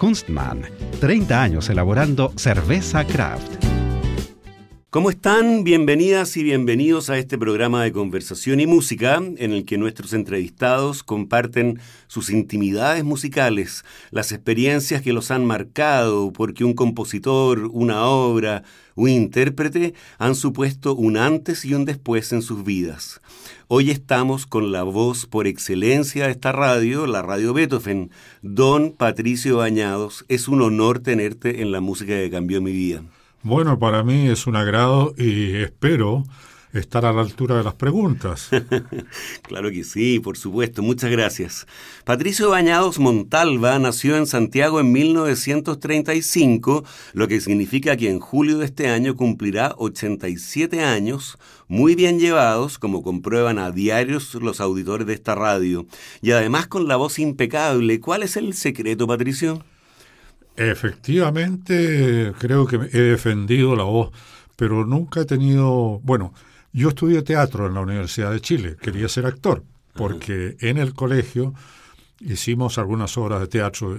[0.00, 0.62] Kunstmann,
[0.98, 3.66] 30 años elaborando cerveza craft.
[4.88, 5.62] ¿Cómo están?
[5.62, 11.02] Bienvenidas y bienvenidos a este programa de conversación y música en el que nuestros entrevistados
[11.02, 18.64] comparten sus intimidades musicales, las experiencias que los han marcado, porque un compositor, una obra,
[19.00, 23.22] un intérprete han supuesto un antes y un después en sus vidas.
[23.66, 28.10] Hoy estamos con la voz por excelencia de esta radio, la radio Beethoven,
[28.42, 30.26] don Patricio Bañados.
[30.28, 33.02] Es un honor tenerte en la música que cambió mi vida.
[33.42, 36.24] Bueno, para mí es un agrado y espero
[36.72, 38.50] estar a la altura de las preguntas.
[39.42, 40.82] claro que sí, por supuesto.
[40.82, 41.66] Muchas gracias.
[42.04, 48.66] Patricio Bañados Montalva nació en Santiago en 1935, lo que significa que en julio de
[48.66, 55.14] este año cumplirá 87 años, muy bien llevados, como comprueban a diarios los auditores de
[55.14, 55.86] esta radio,
[56.22, 58.00] y además con la voz impecable.
[58.00, 59.64] ¿Cuál es el secreto, Patricio?
[60.56, 64.10] Efectivamente, creo que he defendido la voz,
[64.56, 66.34] pero nunca he tenido, bueno,
[66.72, 71.54] yo estudié teatro en la Universidad de Chile, quería ser actor, porque en el colegio
[72.20, 73.98] hicimos algunas obras de teatro.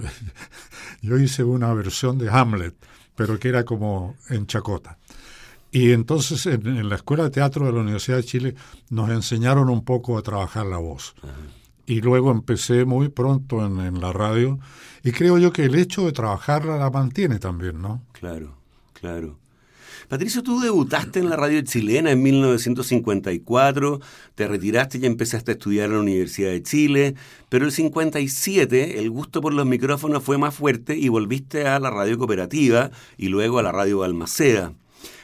[1.02, 2.74] Yo hice una versión de Hamlet,
[3.16, 4.98] pero que era como en chacota.
[5.70, 8.54] Y entonces en, la Escuela de Teatro de la Universidad de Chile
[8.90, 11.14] nos enseñaron un poco a trabajar la voz.
[11.86, 14.60] Y luego empecé muy pronto en, en, la radio
[15.02, 18.02] y creo yo que el hecho de trabajarla la mantiene también, ¿no?
[18.12, 18.54] Claro,
[18.92, 19.41] claro.
[20.12, 23.98] Patricio, tú debutaste en la radio chilena en 1954,
[24.34, 27.14] te retiraste y empezaste a estudiar en la Universidad de Chile,
[27.48, 31.88] pero el 57 el gusto por los micrófonos fue más fuerte y volviste a la
[31.88, 34.74] radio cooperativa y luego a la radio Balmaceda.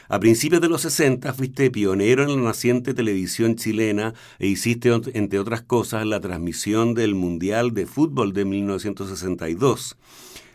[0.07, 5.37] A principios de los 60 fuiste pionero en la naciente televisión chilena e hiciste, entre
[5.37, 9.97] otras cosas, la transmisión del Mundial de Fútbol de 1962.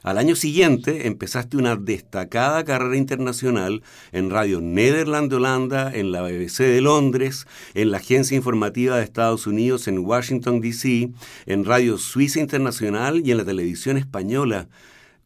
[0.05, 3.83] Al año siguiente empezaste una destacada carrera internacional
[4.13, 9.03] en Radio Nederland de Holanda, en la BBC de Londres, en la Agencia Informativa de
[9.03, 11.09] Estados Unidos en Washington, D.C.,
[11.47, 14.69] en Radio Suiza Internacional y en la televisión española.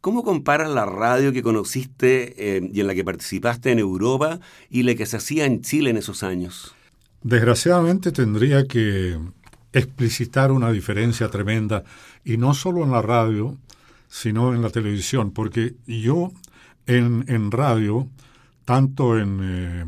[0.01, 4.39] ¿Cómo comparas la radio que conociste eh, y en la que participaste en Europa
[4.71, 6.73] y la que se hacía en Chile en esos años?
[7.25, 9.19] Desgraciadamente tendría que
[9.73, 11.83] explicitar una diferencia tremenda,
[12.25, 13.59] y no solo en la radio,
[14.09, 16.33] sino en la televisión, porque yo
[16.87, 18.09] en, en radio,
[18.65, 19.85] tanto en, eh,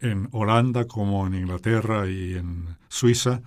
[0.00, 3.42] en Holanda como en Inglaterra y en Suiza,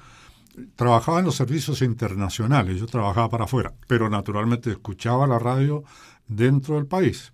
[0.76, 5.84] trabajaba en los servicios internacionales, yo trabajaba para afuera, pero naturalmente escuchaba la radio
[6.28, 7.34] dentro del país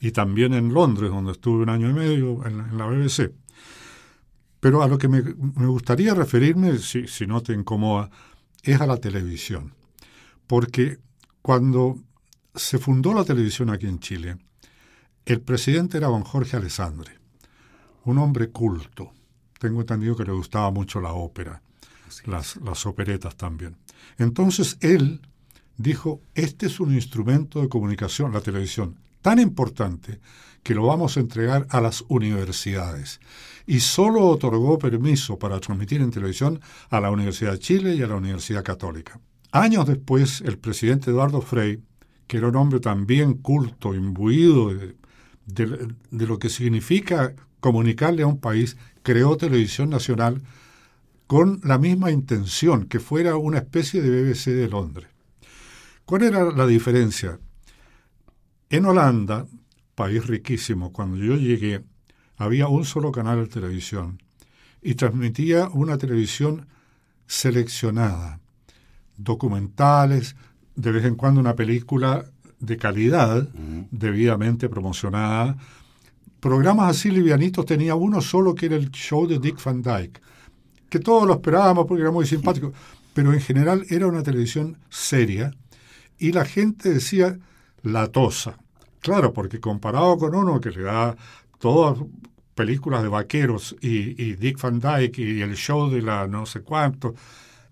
[0.00, 3.32] y también en Londres, donde estuve un año y medio en, la BBC.
[4.60, 8.10] Pero a lo que me, me gustaría referirme, si, si no te incomoda,
[8.62, 9.74] es a la televisión.
[10.46, 10.98] Porque
[11.42, 11.98] cuando
[12.58, 14.36] se fundó la televisión aquí en Chile,
[15.24, 17.18] el presidente era don Jorge Alessandre,
[18.04, 19.12] un hombre culto.
[19.58, 21.62] Tengo entendido que le gustaba mucho la ópera,
[22.26, 23.76] las, las operetas también.
[24.16, 25.20] Entonces él
[25.76, 30.20] dijo, este es un instrumento de comunicación, la televisión, tan importante
[30.62, 33.20] que lo vamos a entregar a las universidades.
[33.66, 38.06] Y solo otorgó permiso para transmitir en televisión a la Universidad de Chile y a
[38.06, 39.20] la Universidad Católica.
[39.52, 41.82] Años después, el presidente Eduardo Frei
[42.28, 44.70] que era un hombre también culto, imbuido
[45.46, 50.42] de, lo que significa comunicarle a un país, creó Televisión Nacional
[51.26, 55.08] con la misma intención, que fuera una especie de BBC de Londres.
[56.04, 57.40] ¿Cuál era la diferencia?
[58.70, 59.46] En Holanda,
[59.94, 61.82] país riquísimo, cuando yo llegué,
[62.36, 64.22] había un solo canal de televisión
[64.82, 66.68] y transmitía una televisión
[67.26, 68.40] seleccionada,
[69.16, 70.36] documentales,
[70.78, 72.24] de vez en cuando una película
[72.60, 73.48] de calidad,
[73.90, 75.56] debidamente promocionada,
[76.38, 80.20] programas así livianitos tenía uno solo que era el show de Dick Van Dyke,
[80.88, 82.72] que todos lo esperábamos porque era muy simpático,
[83.12, 85.52] pero en general era una televisión seria
[86.16, 87.36] y la gente decía
[87.82, 88.56] la tosa.
[89.00, 91.16] Claro, porque comparado con uno que le da
[91.58, 91.98] todas
[92.54, 97.14] películas de vaqueros y, Dick Van Dyke y el show de la no sé cuánto,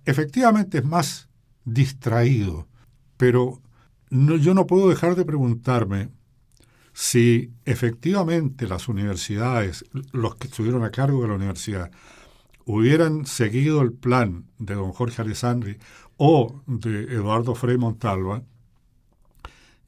[0.04, 1.28] efectivamente es más
[1.64, 2.66] distraído.
[3.16, 3.60] Pero
[4.10, 6.10] yo no puedo dejar de preguntarme
[6.92, 11.90] si efectivamente las universidades, los que estuvieron a cargo de la universidad,
[12.64, 15.78] hubieran seguido el plan de don Jorge Alessandri
[16.16, 18.42] o de Eduardo Frei Montalva,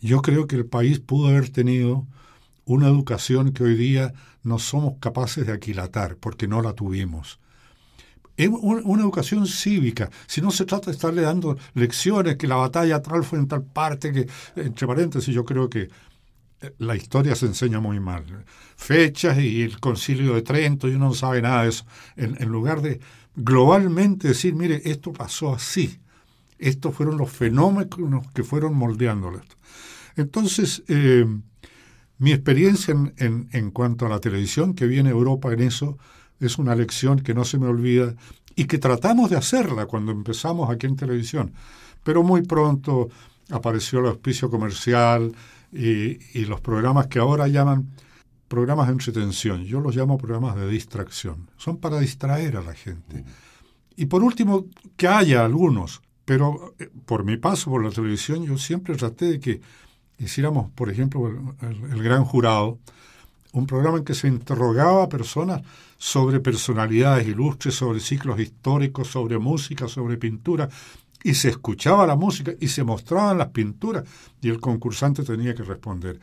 [0.00, 2.06] yo creo que el país pudo haber tenido
[2.64, 7.40] una educación que hoy día no somos capaces de aquilatar porque no la tuvimos.
[8.38, 10.08] Es una educación cívica.
[10.28, 13.64] Si no se trata de estarle dando lecciones, que la batalla tal fue en tal
[13.64, 15.88] parte, que, entre paréntesis, yo creo que
[16.60, 18.24] eh, la historia se enseña muy mal.
[18.76, 21.84] Fechas y el concilio de Trento, y uno no sabe nada de eso.
[22.14, 23.00] En, lugar de
[23.34, 25.98] globalmente decir, mire, esto pasó así.
[26.60, 27.88] Estos fueron los fenómenos
[28.32, 29.40] que fueron moldeándolo.
[30.14, 31.26] Entonces, eh,
[32.18, 35.98] mi experiencia en, en, cuanto a la televisión que viene Europa en eso
[36.40, 38.14] es una lección que no se me olvida
[38.54, 41.52] y que tratamos de hacerla cuando empezamos aquí en televisión.
[42.02, 43.08] Pero muy pronto
[43.50, 45.32] apareció el auspicio comercial
[45.72, 47.88] y, y los programas que ahora llaman
[48.48, 49.64] programas de entretención.
[49.64, 51.50] Yo los llamo programas de distracción.
[51.56, 53.24] Son para distraer a la gente.
[53.96, 56.00] Y por último, que haya algunos.
[56.24, 59.60] Pero eh, por mi paso por la televisión yo siempre traté de que
[60.18, 62.78] hiciéramos, por ejemplo, el, Gran Jurado,
[63.52, 65.62] un programa en que se interrogaba a personas
[65.98, 70.68] sobre personalidades ilustres, sobre ciclos históricos, sobre música, sobre pintura,
[71.22, 74.04] y se escuchaba la música y se mostraban las pinturas
[74.40, 76.20] y el concursante tenía que responder.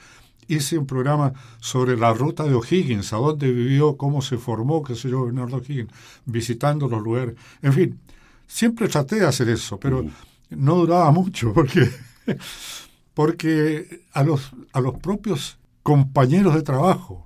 [0.48, 4.96] Hice un programa sobre la ruta de O'Higgins, a dónde vivió, cómo se formó, qué
[4.96, 5.92] sé yo, Bernardo O'Higgins,
[6.26, 7.36] visitando los lugares.
[7.62, 8.00] En fin,
[8.48, 10.12] siempre traté de hacer eso, pero mm.
[10.52, 11.90] no duraba mucho porque
[13.16, 17.25] porque a los, a los propios compañeros de trabajo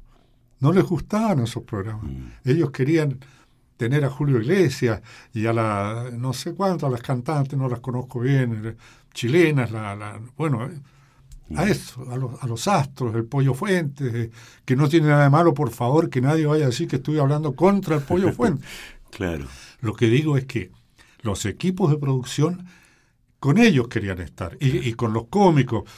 [0.60, 2.06] no les gustaban esos programas.
[2.06, 2.50] Mm.
[2.50, 3.20] Ellos querían
[3.78, 5.02] tener a Julio Iglesias
[5.34, 8.76] y a la, no sé cuánto, a las cantantes, no las conozco bien, eh,
[9.14, 10.80] chilenas, la, bueno, eh,
[11.56, 11.68] a mm.
[11.70, 14.32] eso, a los, a los astros, el pollo fuente, eh,
[14.66, 17.20] que no tiene nada de malo, por favor, que nadie vaya a decir que estoy
[17.20, 18.66] hablando contra el pollo fuente.
[19.12, 19.46] claro.
[19.82, 20.72] Lo que digo es que
[21.22, 22.66] los equipos de producción
[23.40, 24.58] con ellos querían estar.
[24.60, 25.90] Y, con los cómicos,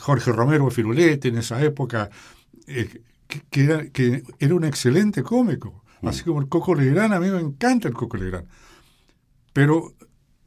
[0.00, 2.10] Jorge Romero Firulete en esa época,
[2.66, 3.02] eh,
[3.50, 5.84] que, era, que, era, un excelente cómico.
[6.02, 6.08] Mm.
[6.08, 8.46] Así como el Coco Legrand, a mí me encanta el Coco Legrand.
[9.52, 9.94] Pero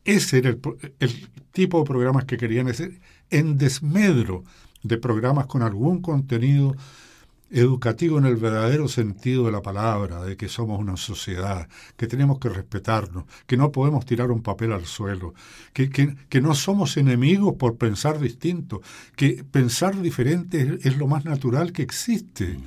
[0.03, 0.59] ese era el,
[0.99, 2.99] el tipo de programas que querían hacer
[3.29, 4.43] en desmedro
[4.83, 6.75] de programas con algún contenido
[7.53, 12.39] educativo en el verdadero sentido de la palabra, de que somos una sociedad, que tenemos
[12.39, 15.35] que respetarnos, que no podemos tirar un papel al suelo,
[15.71, 18.81] que, que, no somos enemigos por pensar distinto,
[19.15, 22.57] que pensar diferente es, lo más natural que existe.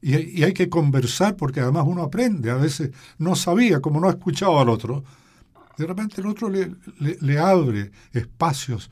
[0.00, 4.08] Y, y, hay que conversar porque además uno aprende, a veces no sabía, como no
[4.08, 5.04] ha escuchado al otro,
[5.76, 8.90] de repente el otro le, le, abre espacios,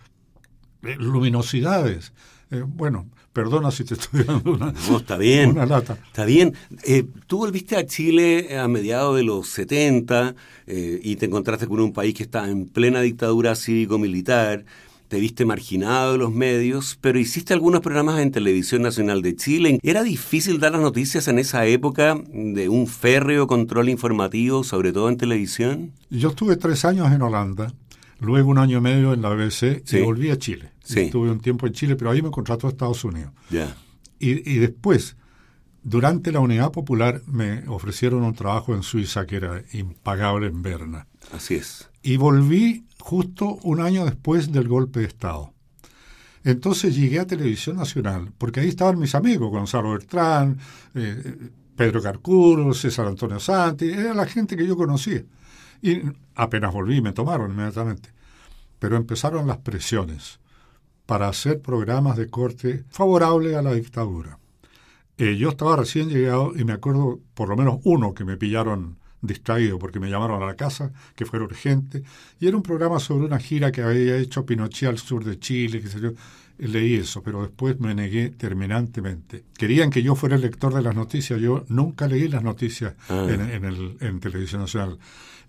[0.82, 2.12] eh, luminosidades.
[2.50, 5.96] Eh, bueno, Perdona si te estoy dando una, no, está bien, lata.
[6.06, 6.54] Está bien.
[6.84, 10.34] Eh, tú volviste a Chile a mediados de los 70
[10.66, 14.66] eh, y te encontraste con un país que está en plena dictadura cívico-militar.
[15.08, 19.78] Te viste marginado de los medios, pero hiciste algunos programas en Televisión Nacional de Chile.
[19.82, 25.08] ¿Era difícil dar las noticias en esa época de un férreo control informativo, sobre todo
[25.08, 25.92] en televisión?
[26.10, 27.72] Yo estuve tres años en Holanda
[28.22, 30.70] Luego un año y medio en la BBC y volví a Chile.
[30.88, 33.32] Estuve un tiempo en Chile, pero ahí me contrató a Estados Unidos.
[34.20, 35.16] Y, después,
[35.82, 41.08] durante la Unidad Popular, me ofrecieron un trabajo en Suiza que era impagable en Berna.
[41.32, 41.90] Así es.
[42.04, 45.52] Y volví justo un año después del golpe de Estado.
[46.44, 50.58] Entonces llegué a Televisión Nacional, porque ahí estaban mis amigos, Gonzalo Bertrán,
[50.94, 55.24] eh, Pedro Carcuro, César Antonio Santi, era la gente que yo conocía.
[55.82, 56.00] Y
[56.36, 58.10] apenas volví, me tomaron inmediatamente.
[58.78, 60.38] Pero empezaron las presiones
[61.06, 64.38] para hacer programas de corte favorable a la dictadura.
[65.18, 68.96] Eh, yo estaba recién llegado y me acuerdo por lo menos uno que me pillaron
[69.20, 72.02] distraído porque me llamaron a la casa, que fue urgente,
[72.40, 75.80] y era un programa sobre una gira que había hecho Pinochet al sur de Chile,
[75.80, 76.12] que se yo.
[76.58, 79.42] Leí eso, pero después me negué terminantemente.
[79.56, 83.26] Querían que yo fuera el lector de las noticias, yo nunca leí las noticias Ah.
[83.28, 84.98] en, en el, en Televisión Nacional.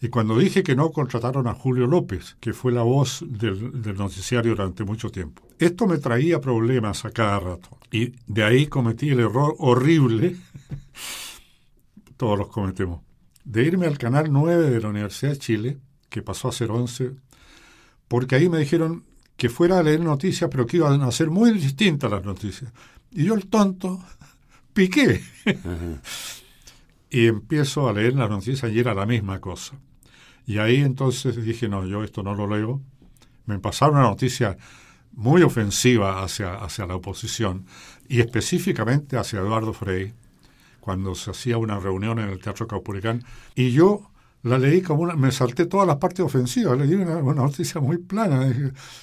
[0.04, 3.96] Y cuando dije que no, contrataron a Julio López, que fue la voz del, del
[3.96, 5.48] noticiario durante mucho tiempo.
[5.58, 7.78] Esto me traía problemas a cada rato.
[7.90, 10.36] Y de ahí cometí el error horrible,
[12.18, 13.00] todos los cometemos,
[13.46, 15.78] de irme al canal 9 de la Universidad de Chile,
[16.10, 17.12] que pasó a ser 11,
[18.10, 19.06] porque ahí me dijeron
[19.38, 22.74] que fuera a leer noticias, pero que iban a ser muy distintas las noticias.
[23.10, 24.04] Y yo, el tonto,
[24.74, 25.24] piqué.
[27.10, 29.80] y empiezo a leer las noticias y era la misma cosa.
[30.46, 32.82] Y ahí entonces dije, no, yo esto no lo leo.
[33.46, 34.58] Me pasaron una noticia
[35.14, 37.66] muy ofensiva hacia, hacia la oposición
[38.08, 40.14] y específicamente hacia Eduardo Frei,
[40.80, 43.24] cuando se hacía una reunión en el Teatro Caupolicán.
[43.56, 44.10] Y yo
[44.44, 47.98] la leí como una, me salté todas las partes ofensivas, leí una, una noticia muy
[47.98, 48.54] plana.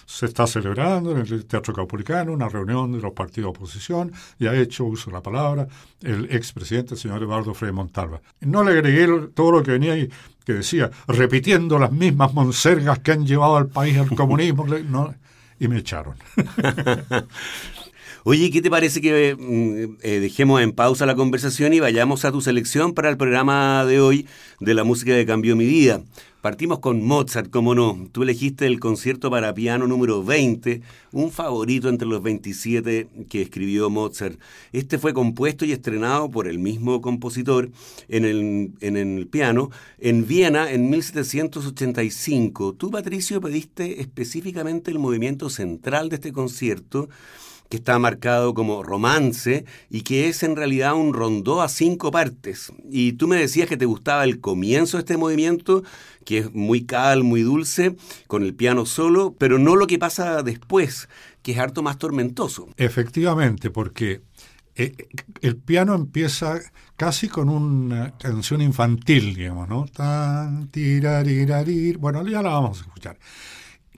[0.04, 4.46] Se está celebrando en el Teatro Caupolicano una reunión de los partidos de oposición y
[4.46, 5.66] ha hecho uso de la palabra
[6.02, 8.20] el expresidente, el señor Eduardo Frei Montalva.
[8.40, 10.10] No le agregué todo lo que venía ahí,
[10.50, 14.66] que decía, repitiendo las mismas monsergas que han llevado al país al comunismo,
[15.60, 16.16] y me echaron.
[18.22, 22.32] Oye, ¿qué te parece que mm, eh, dejemos en pausa la conversación y vayamos a
[22.32, 24.26] tu selección para el programa de hoy
[24.60, 26.02] de la música que cambió mi vida?
[26.42, 28.08] Partimos con Mozart, como no.
[28.12, 33.88] Tú elegiste el concierto para piano número 20, un favorito entre los 27 que escribió
[33.88, 34.38] Mozart.
[34.72, 37.70] Este fue compuesto y estrenado por el mismo compositor
[38.08, 42.74] en el, en el piano en Viena en 1785.
[42.74, 47.08] Tú, Patricio, pediste específicamente el movimiento central de este concierto
[47.70, 52.72] que está marcado como romance y que es en realidad un rondó a cinco partes.
[52.90, 55.84] Y tú me decías que te gustaba el comienzo de este movimiento,
[56.24, 57.94] que es muy calmo, muy dulce,
[58.26, 61.08] con el piano solo, pero no lo que pasa después,
[61.42, 62.68] que es harto más tormentoso.
[62.76, 64.22] Efectivamente, porque
[64.74, 64.96] eh,
[65.40, 66.58] el piano empieza
[66.96, 69.86] casi con una canción infantil, digamos, ¿no?
[69.86, 71.98] Tan, tirarirarir.
[71.98, 73.16] Bueno, ya la vamos a escuchar.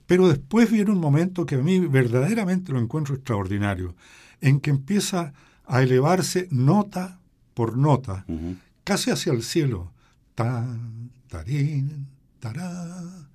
[0.05, 3.95] Pero después viene un momento que a mí verdaderamente lo encuentro extraordinario,
[4.41, 5.33] en que empieza
[5.65, 7.19] a elevarse nota
[7.53, 8.57] por nota, uh -huh.
[8.83, 9.91] casi hacia el cielo.
[10.35, 12.07] Tan, tarín,
[12.39, 13.29] tará.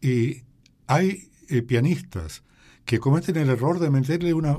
[0.00, 0.42] Y
[0.86, 2.42] hay eh, pianistas
[2.84, 4.58] que cometen el error de meterle una,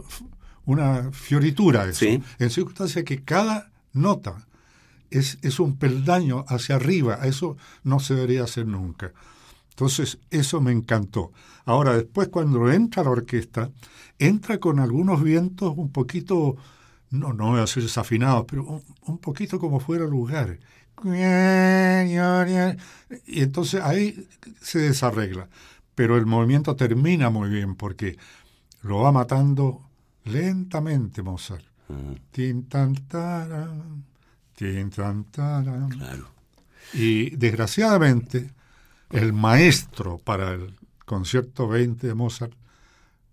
[0.65, 2.21] una fioritura a eso, sí.
[2.39, 4.47] en circunstancia que cada nota
[5.09, 7.19] es, es un peldaño hacia arriba.
[7.25, 9.13] Eso no se debería hacer nunca.
[9.79, 11.31] Entonces, eso me encantó.
[11.63, 13.71] Ahora, después cuando entra la orquesta,
[14.17, 16.57] entra con algunos vientos un poquito,
[17.11, 20.59] no, no voy a decir desafinados, pero un, un poquito como fuera lugar.
[23.25, 24.27] Y entonces ahí
[24.59, 25.47] se desarregla.
[25.95, 28.17] Pero el movimiento termina muy bien porque
[28.81, 29.89] lo va matando
[30.25, 31.63] lentamente Mozart.
[31.87, 32.19] Uh -huh.
[32.31, 34.03] Tin, tan, taran,
[34.57, 35.87] tin, tan, taran.
[35.87, 36.27] Claro.
[36.93, 38.58] Y desgraciadamente
[39.11, 40.75] el maestro para el
[41.05, 42.53] concierto 20 de Mozart,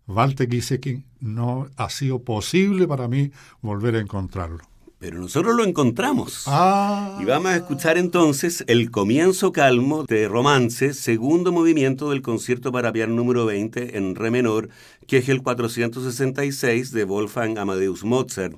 [0.06, 4.61] Walter Gieseking, no ha sido posible para mí volver a encontrarlo.
[4.99, 6.45] Pero nosotros lo encontramos.
[6.47, 7.18] Ah.
[7.21, 12.92] Y vamos a escuchar entonces el comienzo calmo de Romance, segundo movimiento del concierto para
[12.92, 14.71] piano número 20 en re menor,
[15.06, 18.56] que es el 466 de Wolfgang Amadeus Mozart.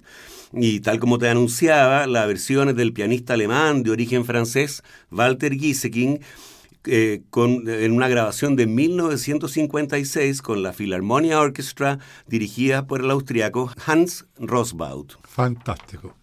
[0.53, 5.53] Y tal como te anunciaba, la versión es del pianista alemán de origen francés, Walter
[5.55, 6.21] Gieseking,
[6.85, 13.73] eh, con, en una grabación de 1956 con la Philharmonia Orchestra dirigida por el austriaco
[13.87, 15.13] Hans Rosbaud.
[15.23, 16.15] Fantástico.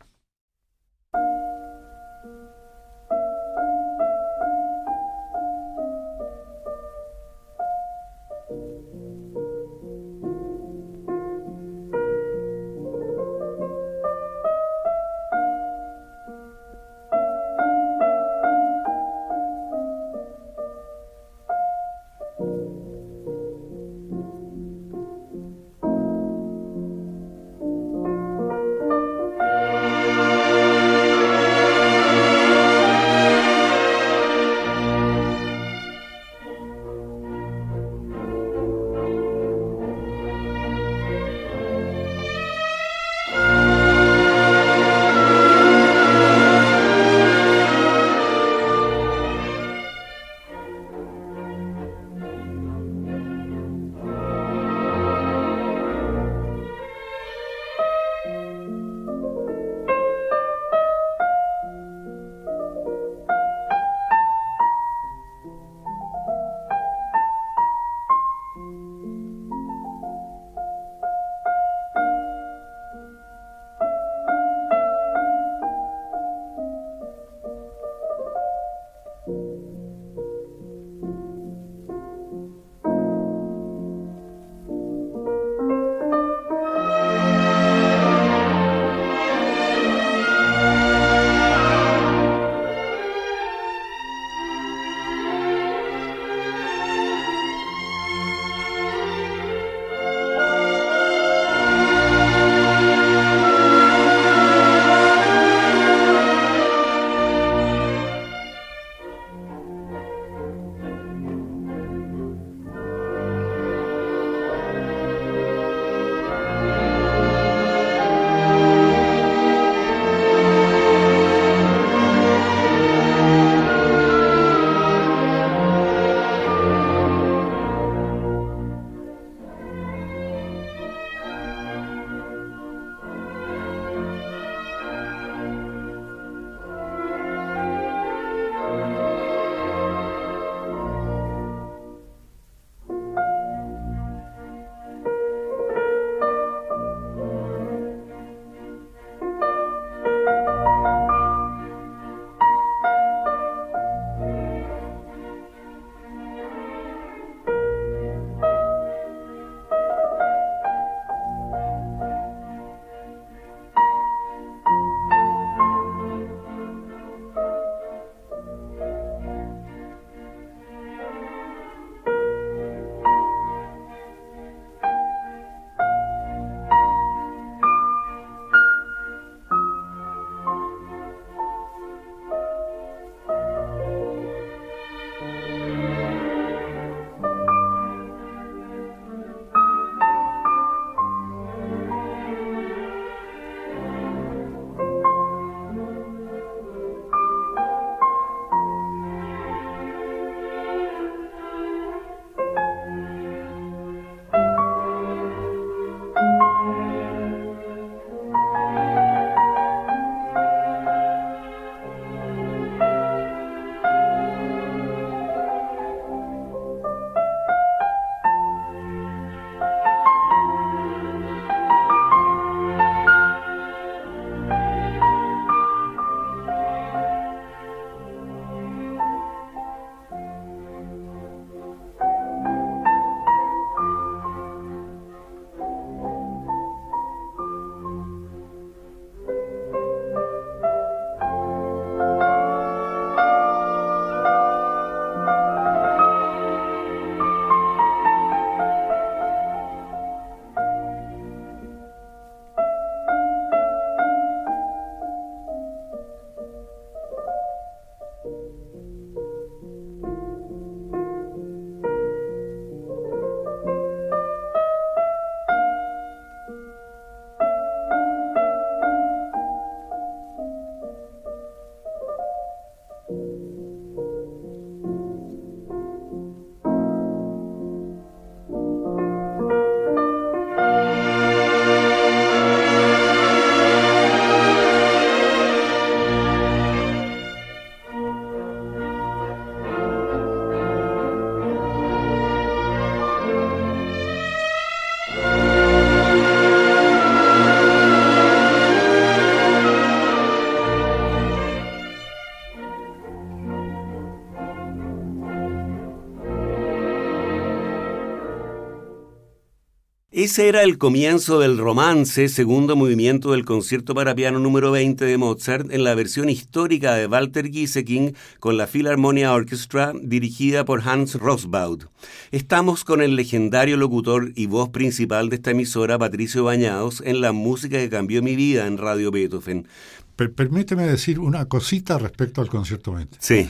[310.18, 315.18] Ese era el comienzo del romance, segundo movimiento del concierto para piano número 20 de
[315.18, 321.16] Mozart, en la versión histórica de Walter Gieseking con la Philharmonia Orchestra dirigida por Hans
[321.16, 321.88] Rosbaud.
[322.32, 327.34] Estamos con el legendario locutor y voz principal de esta emisora, Patricio Bañados, en la
[327.34, 329.68] música que cambió mi vida en Radio Beethoven.
[330.16, 333.18] permíteme decir una cosita respecto al concierto 20.
[333.20, 333.50] Sí.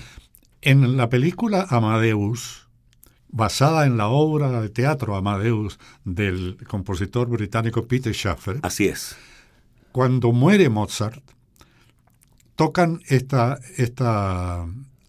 [0.64, 2.65] En la película Amadeus,
[3.36, 8.60] basada en la obra de teatro Amadeus del compositor británico Peter Schaffer.
[8.62, 9.18] Así es.
[9.92, 11.22] Cuando muere Mozart,
[12.56, 14.66] tocan esta, esta,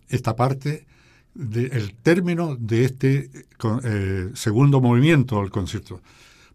[0.08, 0.86] esta parte
[1.34, 3.30] del término de este
[3.84, 6.00] eh, segundo movimiento del concierto,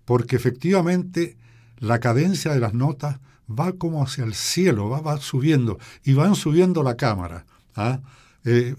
[0.04, 1.38] porque efectivamente
[1.80, 6.36] la cadencia de las notas va como hacia el cielo, va, va subiendo y van
[6.36, 7.46] subiendo la cámara.
[7.78, 8.02] ¿ah?
[8.44, 8.76] Eh,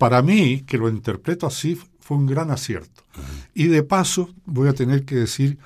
[0.00, 3.04] para mí, que lo interpreto así, fue un gran acierto.
[3.52, 5.58] Y de paso, voy a tener que decir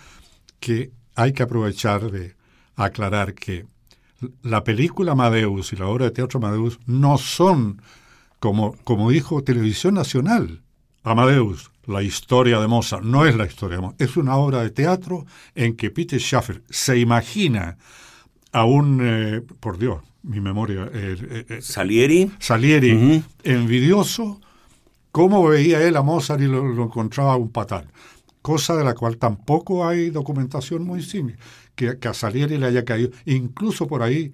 [0.58, 2.34] que hay que aprovechar de
[2.74, 3.64] aclarar que
[4.42, 7.80] la película Amadeus y la obra de teatro Amadeus no son,
[8.40, 10.62] como, como dijo Televisión Nacional,
[11.04, 14.70] Amadeus, la historia de Mozart, no es la historia de Mozart, es una obra de
[14.70, 17.78] teatro en que Peter Schaffer se imagina
[18.54, 20.88] a un, eh, por Dios, mi memoria.
[20.92, 22.30] Eh, eh, Salieri.
[22.38, 24.40] Salieri, envidioso,
[25.10, 27.90] cómo veía él a Mozart y lo, encontraba un patán.
[28.42, 31.36] Cosa de la cual tampoco hay documentación muy simple,
[31.74, 33.10] que, que a Salieri le haya caído.
[33.24, 34.32] Incluso por ahí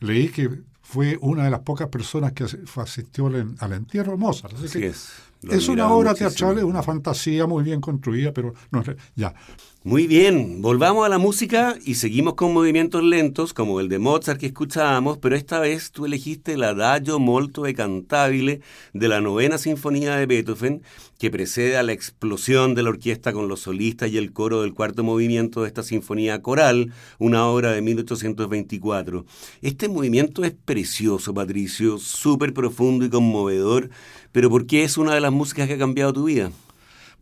[0.00, 0.48] leí que
[0.80, 2.44] fue una de las pocas personas que
[2.76, 4.56] asistió al, entierro de Mozart.
[4.56, 5.12] Así es.
[5.42, 8.82] Es una obra teatral, es una fantasía muy bien construida, pero no
[9.14, 9.34] ya.
[9.82, 14.38] Muy bien, volvamos a la música y seguimos con movimientos lentos como el de Mozart
[14.38, 18.60] que escuchábamos, pero esta vez tú elegiste el Adagio molto e cantabile
[18.92, 20.82] de la novena sinfonía de Beethoven,
[21.18, 24.74] que precede a la explosión de la orquesta con los solistas y el coro del
[24.74, 29.24] cuarto movimiento de esta sinfonía coral, una obra de 1824.
[29.62, 33.88] Este movimiento es precioso, Patricio, súper profundo y conmovedor,
[34.30, 36.52] pero ¿por qué es una de las músicas que ha cambiado tu vida?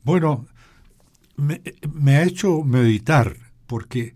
[0.03, 0.45] Bueno,
[1.39, 4.15] me, ha hecho meditar, porque,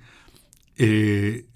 [0.76, 1.46] eh,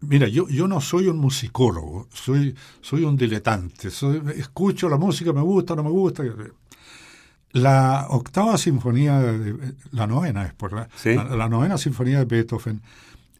[0.00, 5.32] mira, yo, yo no soy un musicólogo, soy, soy un diletante, soy, escucho la música,
[5.32, 6.24] me gusta, no me gusta.
[7.52, 9.20] La octava sinfonía,
[9.92, 12.82] la novena es por la, la, novena sinfonía de Beethoven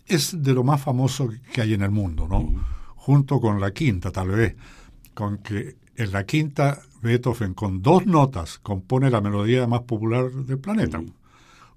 [0.07, 2.53] es de lo más famoso que hay en el mundo, ¿no?
[2.97, 4.57] Junto con la quinta, tal vez,
[5.15, 10.59] con que en la quinta Beethoven con dos notas compone la melodía más popular del
[10.59, 11.01] planeta.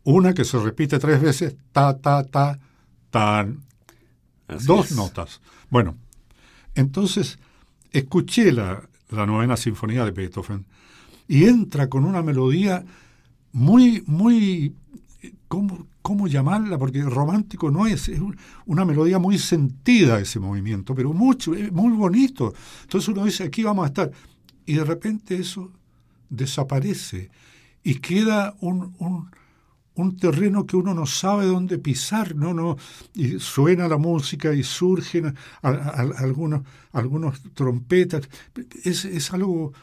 [0.03, 2.59] Una que se repite tres veces, ta, ta, ta,
[3.09, 3.63] tan.
[4.65, 5.41] dos notas.
[5.69, 5.95] Bueno,
[6.75, 7.39] entonces
[7.91, 10.65] escuché la, la novena sinfonía de Beethoven
[11.27, 12.83] y entra con una melodía
[13.53, 14.75] muy, muy,
[15.47, 16.77] ¿cómo, cómo llamarla?
[16.77, 18.19] Porque romántico no es, es
[18.65, 22.53] una melodía muy sentida ese movimiento, pero mucho, muy bonito.
[22.81, 24.11] Entonces uno dice, aquí vamos a estar.
[24.65, 25.71] Y de repente eso
[26.29, 27.29] desaparece
[27.83, 29.29] y queda un, un
[29.95, 32.77] un terreno que uno no sabe dónde pisar, no, no,
[33.13, 38.27] y suena la música y surgen algunos, algunos trompetas.
[38.83, 39.73] Es, es, algo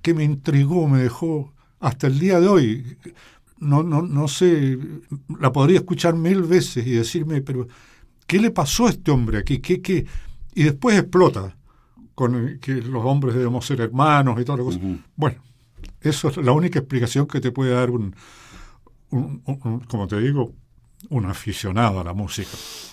[0.00, 2.96] que me intrigó, me dejó hasta el día de hoy.
[3.58, 4.78] No, no, no sé,
[5.38, 7.68] la podría escuchar mil veces y decirme, pero
[8.26, 9.58] ¿qué le pasó a este hombre aquí?
[9.58, 10.06] ¿Qué, qué?
[10.54, 11.56] Y después explota
[12.14, 15.00] con que los hombres debemos ser hermanos y todas las cosas.
[15.14, 15.42] Bueno,
[16.00, 18.14] eso es la única explicación que te puede dar un,
[19.88, 20.54] como te digo,
[21.10, 22.50] un aficionado a la música.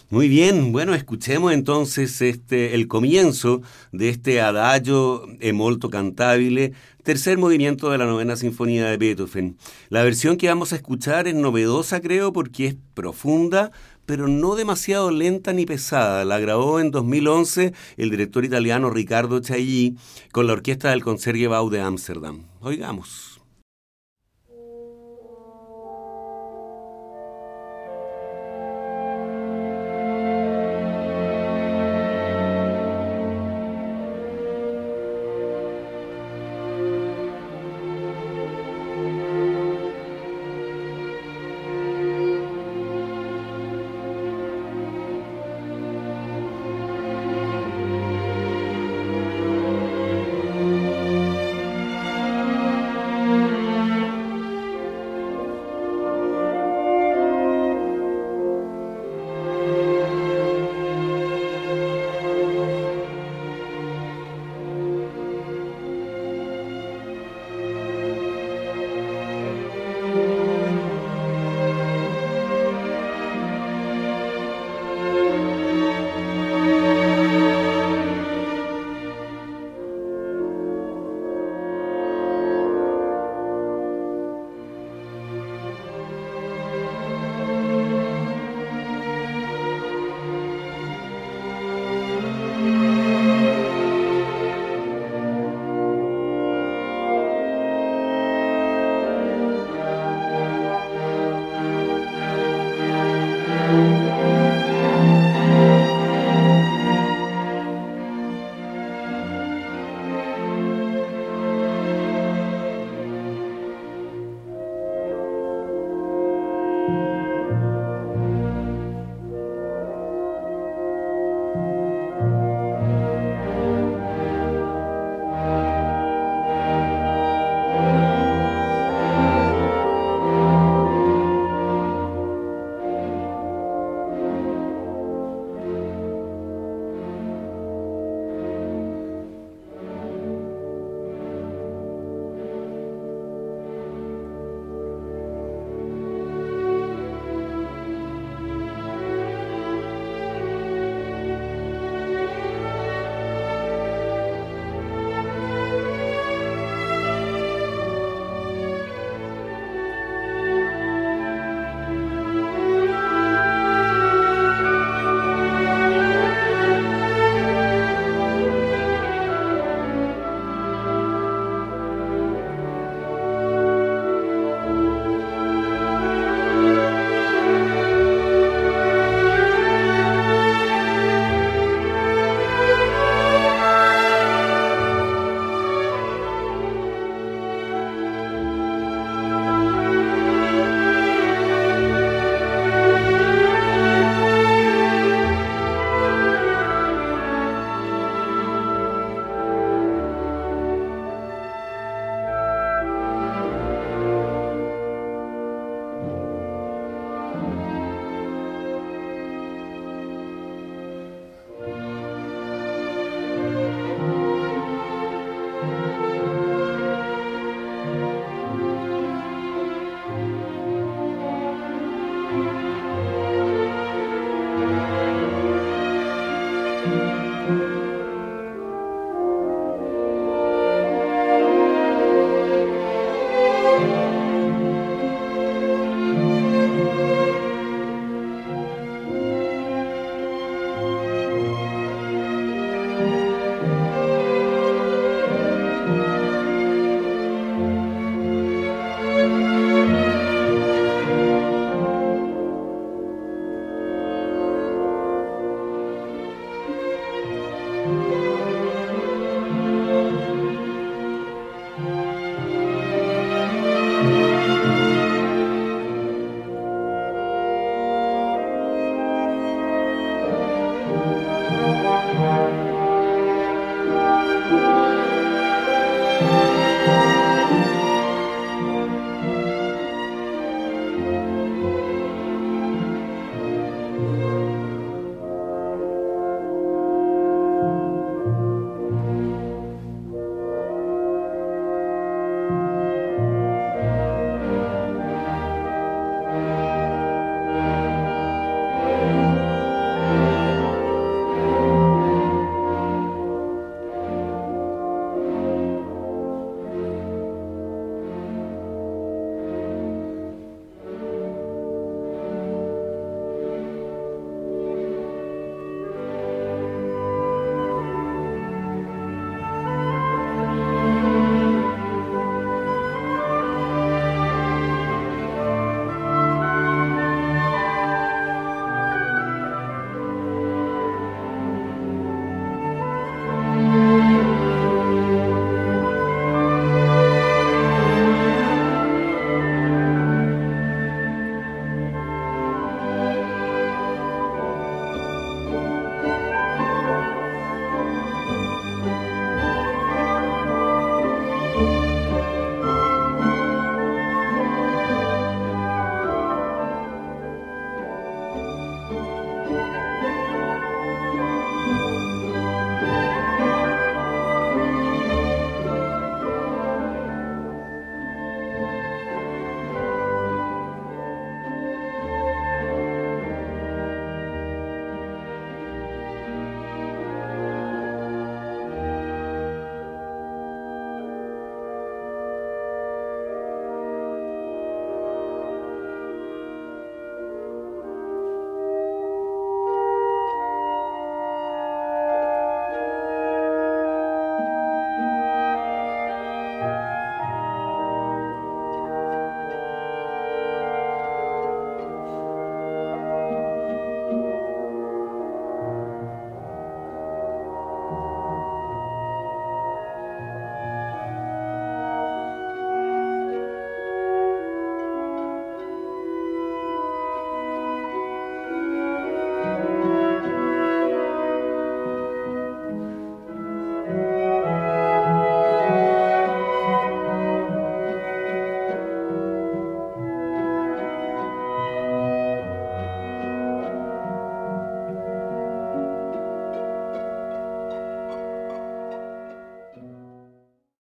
[0.09, 7.37] Muy bien, bueno, escuchemos entonces este el comienzo de este adagio e molto cantabile, tercer
[7.37, 9.57] movimiento de la novena sinfonía de Beethoven.
[9.89, 13.71] La versión que vamos a escuchar es novedosa, creo, porque es profunda,
[14.07, 16.25] pero no demasiado lenta ni pesada.
[16.25, 19.95] La grabó en 2011 el director italiano Riccardo Chailly
[20.31, 22.45] con la orquesta del Concertgebouw de Ámsterdam.
[22.61, 23.28] Oigamos.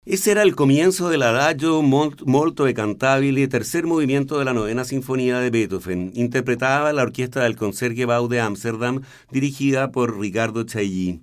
[0.06, 5.40] Ese era el comienzo del Adagio molto e cantabile, tercer movimiento de la novena sinfonía
[5.40, 6.12] de Beethoven.
[6.14, 9.00] Interpretaba la orquesta del Concertgebouw de Ámsterdam,
[9.32, 11.22] dirigida por Ricardo Chailly.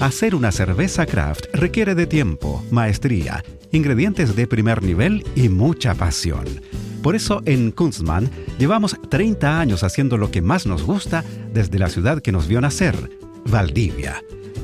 [0.00, 6.46] Hacer una cerveza craft requiere de tiempo, maestría, ingredientes de primer nivel y mucha pasión.
[7.00, 8.28] Por eso en Kunstmann
[8.58, 11.22] llevamos 30 años haciendo lo que más nos gusta
[11.54, 12.96] desde la ciudad que nos vio nacer,
[13.44, 14.20] Valdivia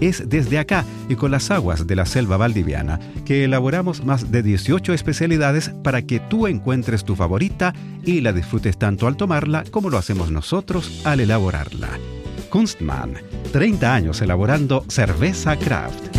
[0.09, 4.43] es desde acá y con las aguas de la selva valdiviana que elaboramos más de
[4.43, 7.73] 18 especialidades para que tú encuentres tu favorita
[8.05, 11.88] y la disfrutes tanto al tomarla como lo hacemos nosotros al elaborarla.
[12.51, 13.15] Kunstmann,
[13.53, 16.12] 30 años elaborando cerveza craft.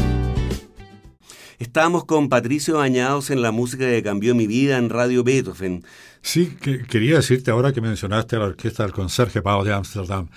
[1.60, 5.86] Estamos con Patricio Bañados en la música que cambió mi vida en Radio Beethoven.
[6.22, 6.58] Sí,
[6.89, 10.28] quería decirte ahora que mencionaste a la orquesta del Conserje Pau de Ámsterdam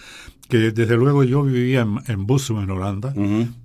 [0.49, 3.13] que desde luego yo vivía en, en Bussum, en Holanda,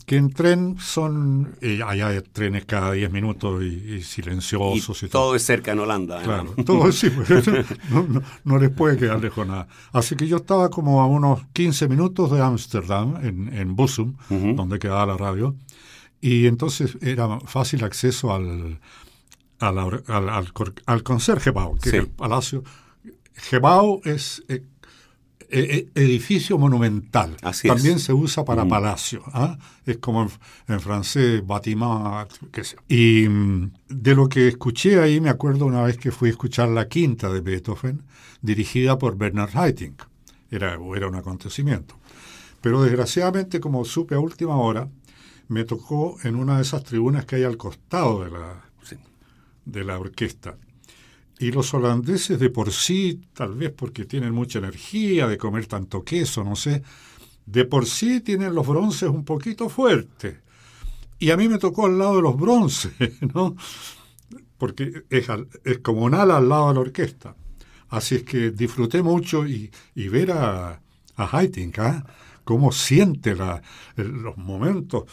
[0.05, 5.03] que en tren son, allá hay trenes cada 10 minutos y, silenciosos.
[5.03, 5.35] Y, todo.
[5.35, 6.21] es cerca en Holanda.
[6.23, 7.29] Claro, todo sí, pues,
[8.43, 9.67] no, les puede quedar lejos nada.
[9.91, 14.79] Así que yo estaba como a unos 15 minutos de Ámsterdam, en, en Bussum, donde
[14.79, 15.55] quedaba la radio,
[16.19, 18.79] y entonces era fácil acceso al,
[19.59, 20.51] al, al,
[20.85, 22.63] al, conserje que es el palacio.
[23.35, 24.63] Gebao es eh,
[25.51, 27.35] e, e, edificio monumental.
[27.63, 28.69] También se usa para mm.
[28.69, 29.23] palacio.
[29.33, 29.57] ¿ah?
[29.85, 30.27] Es como
[30.67, 32.77] en, francés, bâtiment, qué sé.
[32.87, 36.69] Y mm, de lo que escuché ahí, me acuerdo una vez que fui a escuchar
[36.69, 38.03] la quinta de Beethoven,
[38.41, 40.01] dirigida por Bernard Haitink.
[40.49, 41.95] Era, era un acontecimiento.
[42.61, 44.87] Pero desgraciadamente, como supe a última hora,
[45.47, 48.63] me tocó en una de esas tribunas que hay al costado de la,
[49.65, 50.55] de la orquesta.
[51.41, 56.03] Y los holandeses de por sí, tal vez porque tienen mucha energía de comer tanto
[56.03, 56.83] queso, no sé,
[57.45, 60.37] de por sí tienen los bronces un poquito fuertes.
[61.19, 62.93] Y a mí me tocó al lado de los bronces,
[63.33, 63.55] ¿no?
[64.57, 65.27] Porque es,
[65.63, 67.35] es como un ala al lado de la orquesta.
[67.89, 70.79] Así es que disfruté mucho y, ver a,
[71.15, 72.05] a Haitink, ¿ah?
[72.43, 73.61] cómo siente la,
[73.97, 75.05] los momentos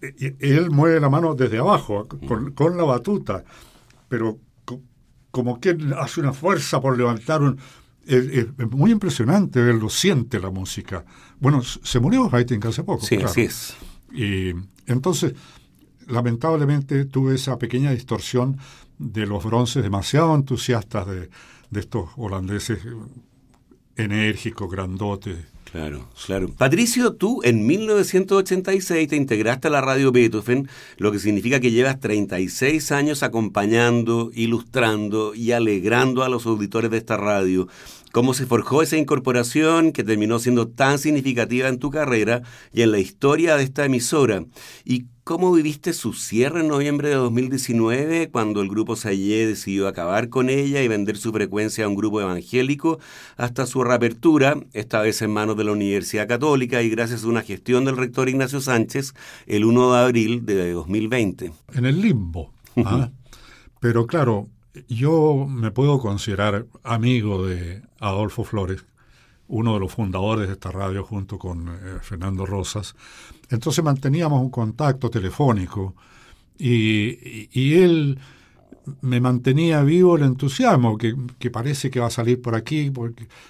[0.00, 2.06] él mueve la mano desde abajo,
[2.54, 3.44] con, la batuta,
[4.08, 4.38] pero
[5.38, 7.60] como que hace una fuerza por levantar un...
[8.04, 11.04] Es, muy impresionante verlo, siente la música.
[11.38, 13.06] Bueno, se murió Haitink hace poco.
[13.06, 13.76] Sí, así es.
[14.12, 14.50] Y
[14.86, 15.34] entonces,
[16.08, 18.58] lamentablemente, tuve esa pequeña distorsión
[18.98, 21.30] de los bronces demasiado entusiastas de,
[21.70, 22.80] de estos holandeses
[23.94, 25.36] enérgicos, grandotes.
[25.72, 26.48] Claro, claro.
[26.56, 32.00] Patricio, tú en 1986 te integraste a la radio Beethoven, lo que significa que llevas
[32.00, 37.68] 36 años acompañando, ilustrando y alegrando a los auditores de esta radio.
[38.18, 42.90] ¿Cómo se forjó esa incorporación que terminó siendo tan significativa en tu carrera y en
[42.90, 44.44] la historia de esta emisora?
[44.84, 50.30] ¿Y cómo viviste su cierre en noviembre de 2019 cuando el grupo Sayé decidió acabar
[50.30, 52.98] con ella y vender su frecuencia a un grupo evangélico
[53.36, 57.42] hasta su reapertura, esta vez en manos de la Universidad Católica y gracias a una
[57.42, 59.14] gestión del rector Ignacio Sánchez
[59.46, 61.52] el 1 de abril de 2020?
[61.72, 62.52] En el limbo.
[62.84, 63.10] ¿ah?
[63.78, 64.48] Pero claro,
[64.88, 68.84] yo me puedo considerar amigo de Adolfo Flores,
[69.48, 72.94] uno de los fundadores de esta radio junto con eh, Fernando Rosas.
[73.50, 75.94] Entonces manteníamos un contacto telefónico
[76.58, 78.18] y, él
[79.00, 81.14] me mantenía vivo el entusiasmo que,
[81.50, 82.90] parece que va a salir por aquí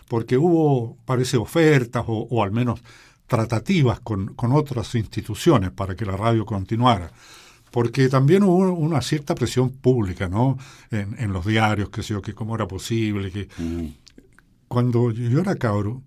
[0.08, 2.80] porque, hubo, parece, ofertas o, al menos
[3.26, 7.12] tratativas con, con otras instituciones para que la radio continuara
[7.70, 10.58] porque también hubo una cierta presión pública, ¿no?
[10.90, 13.48] En, los diarios, que sé yo, que cómo era posible, que...
[13.58, 13.86] Mm.
[14.68, 16.02] Cuando yo era cabro,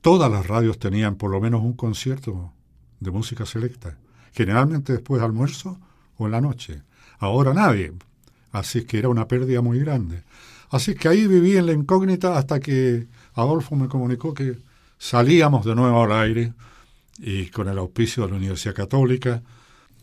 [0.00, 2.52] todas las radios tenían por lo menos un concierto
[3.00, 3.98] de música selecta,
[4.32, 5.78] generalmente después de almuerzo
[6.16, 6.82] o en la noche.
[7.18, 7.92] Ahora nadie,
[8.52, 10.22] así que era una pérdida muy grande.
[10.70, 14.58] Así que ahí viví en la incógnita hasta que Adolfo me comunicó que
[14.98, 16.52] salíamos de nuevo al aire
[17.18, 19.42] y con el auspicio de la Universidad Católica,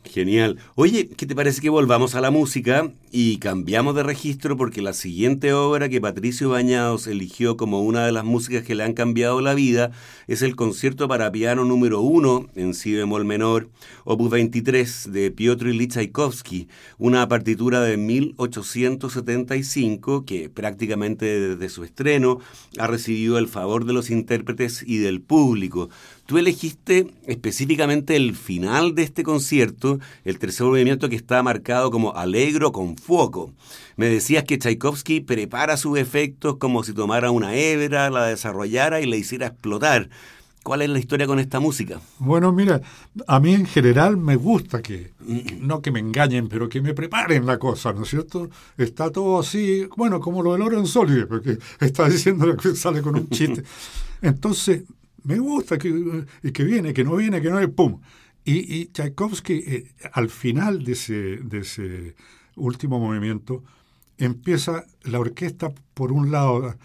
[0.03, 0.57] Genial.
[0.75, 4.93] Oye, ¿qué te parece que volvamos a la música y cambiamos de registro porque la
[4.93, 9.41] siguiente obra que Patricio Bañados eligió como una de las músicas que le han cambiado
[9.41, 9.91] la vida
[10.27, 13.69] es el concierto para piano número uno en si bemol menor,
[14.05, 22.39] opus 23 de Piotr Ilyich Tchaikovsky, una partitura de 1875 que prácticamente desde su estreno
[22.77, 25.89] ha recibido el favor de los intérpretes y del público.
[26.25, 32.15] Tú elegiste específicamente el final de este concierto, el tercer movimiento que está marcado como
[32.15, 33.53] alegro con foco.
[33.97, 39.05] Me decías que Tchaikovsky prepara sus efectos como si tomara una hebra, la desarrollara y
[39.05, 40.09] la hiciera explotar.
[40.63, 41.99] ¿Cuál es la historia con esta música?
[42.19, 42.81] Bueno, mira,
[43.25, 45.11] a mí en general me gusta que,
[45.59, 48.47] no que me engañen, pero que me preparen la cosa, ¿no es cierto?
[48.77, 53.27] Está todo así, bueno, como lo de Lorenzoli, porque está diciendo que sale con un
[53.29, 53.63] chiste.
[54.21, 54.83] Entonces,
[55.23, 57.99] me gusta que, que viene, que no viene, que no es, ¡pum!
[58.45, 62.15] Y, y Tchaikovsky, eh, al final de ese, de ese
[62.61, 63.63] último movimiento,
[64.17, 66.75] empieza la orquesta por un lado,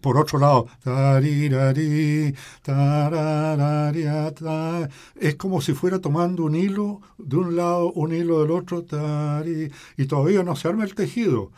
[0.00, 0.66] por otro lado,
[5.16, 8.84] es como si fuera tomando un hilo de un lado, un hilo del otro,
[9.96, 11.50] y todavía no se arma el tejido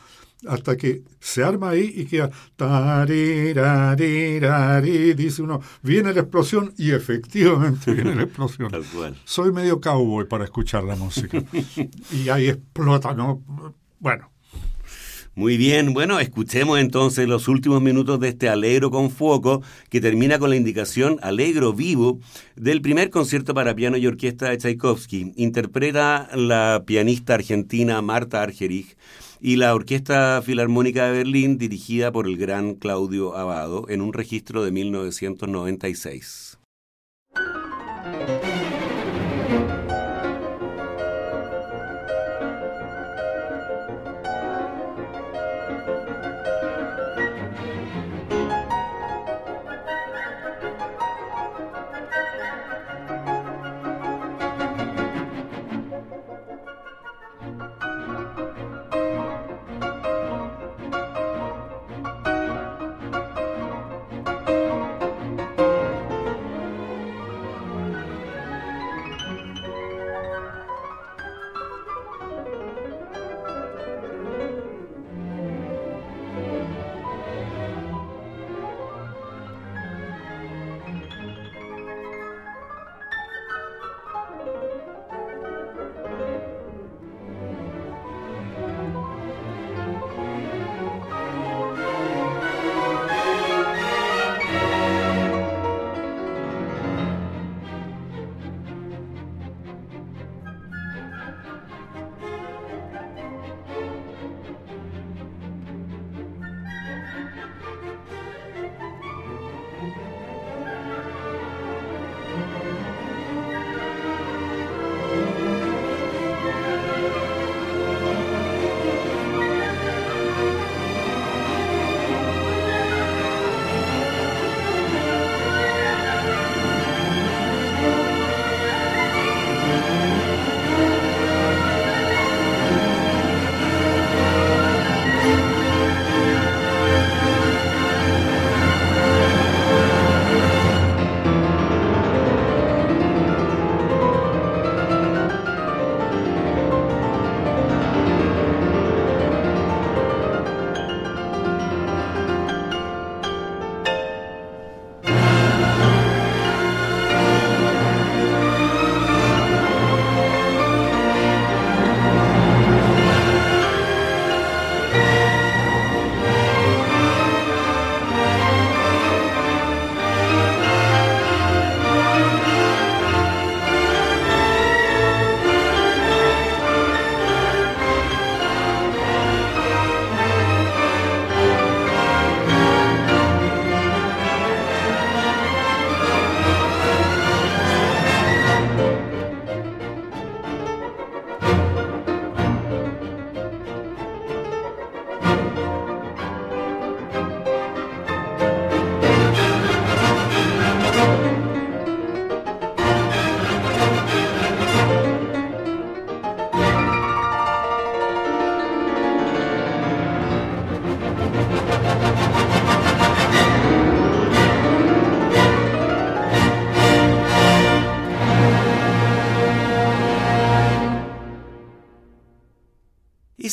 [0.47, 2.31] hasta que se arma ahí y queda
[5.17, 8.71] dice uno, viene la explosión y efectivamente viene la explosión.
[9.25, 11.43] Soy medio cowboy para escuchar la música.
[12.13, 13.43] y ahí explota, ¿no?
[13.99, 14.31] Bueno.
[15.35, 19.61] Muy bien, bueno, escuchemos entonces los últimos minutos de este Alegro con Foco,
[19.91, 22.21] que termina con la indicación Alegro Vivo
[22.55, 25.35] del primer concierto para piano y orquesta de Tchaikovsky.
[25.37, 28.97] Interpreta la pianista argentina Marta Argerich
[29.41, 34.65] y la Orquesta Filarmónica de Berlín dirigida por el gran Claudio Abado en un registro
[34.65, 36.56] de 1996.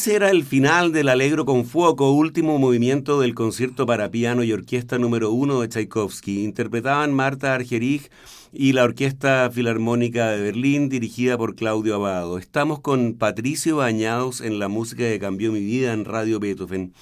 [0.04, 4.52] Ese era el final del Alegro con Fuoco, último movimiento del concierto para piano y
[4.52, 6.44] orquesta número uno de Tchaikovsky.
[6.44, 8.12] Interpretaban Marta Argerich
[8.52, 12.38] y la Orquesta Filarmónica de Berlín, dirigida por Claudio Abado.
[12.38, 16.94] Estamos con Patricio Bañados en la música que cambió mi vida en Radio Beethoven.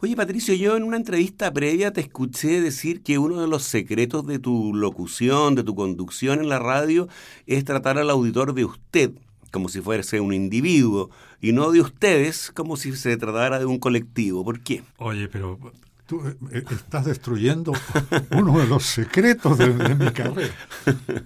[0.00, 4.26] Oye, Patricio, yo en una entrevista previa te escuché decir que uno de los secretos
[4.26, 7.08] de tu locución, de tu conducción en la radio,
[7.46, 9.10] es tratar al auditor de usted,
[9.50, 13.78] como si fuese un individuo, y no de ustedes, como si se tratara de un
[13.78, 14.44] colectivo.
[14.44, 14.82] ¿Por qué?
[14.98, 15.58] Oye, pero
[16.06, 17.72] tú eh, eh, estás destruyendo
[18.30, 20.54] uno de los secretos de, mi carrera.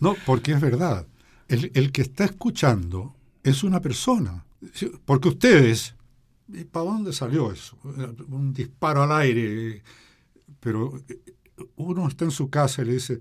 [0.00, 1.06] No, porque es verdad.
[1.48, 4.44] El, el que está escuchando es una persona.
[5.04, 5.94] Porque ustedes
[6.52, 7.76] ¿Y para dónde salió eso?
[8.28, 9.82] Un disparo al aire.
[10.60, 11.00] Pero
[11.76, 13.20] uno está en su casa y le dice,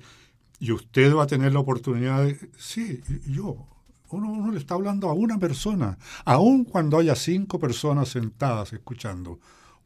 [0.59, 2.37] y usted va a tener la oportunidad de...
[2.57, 3.67] Sí, yo.
[4.11, 9.39] Uno, le está hablando a una persona, aun cuando haya cinco personas sentadas escuchando.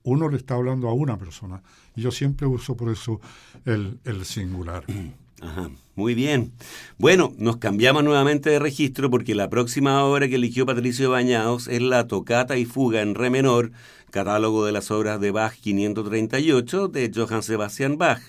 [0.03, 1.63] Uno le está hablando a una persona.
[1.95, 3.19] Y yo siempre uso por eso
[3.65, 4.85] el, el singular.
[5.41, 5.69] Ajá.
[5.95, 6.51] Muy bien.
[6.97, 11.81] Bueno, nos cambiamos nuevamente de registro porque la próxima obra que eligió Patricio Bañados es
[11.81, 13.71] la Tocata y Fuga en Re menor,
[14.15, 18.21] catálogo de las obras de Bach 538 de Johann Sebastian Bach.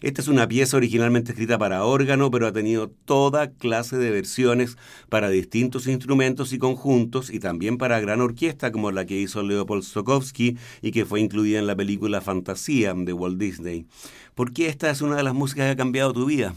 [0.00, 4.78] Esta es una pieza originalmente escrita para órgano, pero ha tenido toda clase de versiones
[5.08, 9.82] para distintos instrumentos y conjuntos y también para gran orquesta como la que hizo Leopold
[9.82, 13.86] Stokowski y que fue incluida en la película Fantasía de Walt Disney.
[14.36, 16.54] ¿Por qué esta es una de las músicas que ha cambiado tu vida?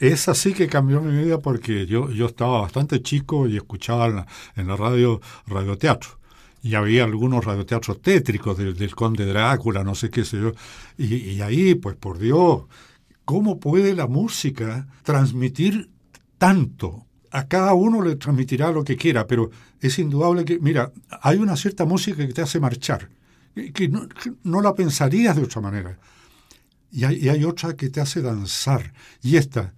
[0.00, 4.16] Es así que cambió mi vida porque yo, yo estaba bastante chico y escuchaba en
[4.16, 6.21] la, en la radio radioteatro.
[6.62, 10.52] Y había algunos radioteatros tétricos del, del Conde Drácula, no sé qué sé yo.
[10.96, 12.62] Y, ahí, pues por Dios,
[13.24, 15.90] ¿cómo puede la música transmitir
[16.38, 17.06] tanto?
[17.32, 19.50] A cada uno le transmitirá lo que quiera, pero
[19.80, 23.08] es indudable que, mira, hay una cierta música que te hace marchar,
[23.74, 24.06] que no,
[24.44, 25.98] no la pensarías de otra manera.
[26.92, 28.92] Y hay, hay, otra que te hace danzar.
[29.22, 29.72] Y esta,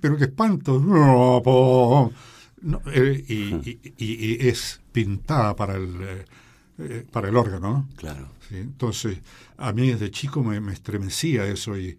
[0.00, 0.80] pero qué espanto.
[2.62, 6.24] No, eh, y, y, es pintada para el, eh,
[6.78, 7.88] eh, para el órgano.
[7.96, 8.30] Claro.
[8.48, 8.56] ¿sí?
[8.56, 9.18] Entonces,
[9.56, 11.96] a mí desde chico me, me estremecía eso y,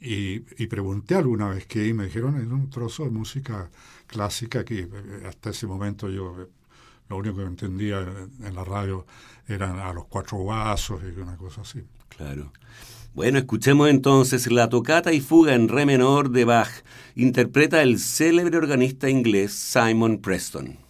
[0.00, 3.70] y, pregunté alguna vez que y me dijeron en un trozo de música
[4.06, 4.88] clásica que
[5.26, 6.48] hasta ese momento yo
[7.08, 9.06] lo único que entendía en la radio
[9.46, 11.82] eran a los cuatro vasos y una cosa así.
[12.08, 12.52] Claro.
[13.14, 16.82] Bueno, escuchemos entonces la tocata y fuga en re menor de Bach.
[17.14, 20.83] Interpreta el célebre organista inglés Simon Preston.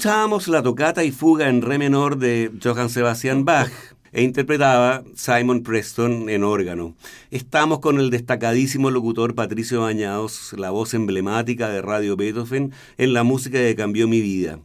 [0.00, 3.70] Escuchábamos la tocata y fuga en re menor de Johann Sebastian Bach
[4.12, 6.94] e interpretaba Simon Preston en órgano.
[7.30, 13.24] Estamos con el destacadísimo locutor Patricio Bañados, la voz emblemática de Radio Beethoven en la
[13.24, 14.58] música que cambió mi vida.